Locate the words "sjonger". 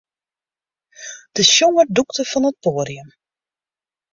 1.49-1.87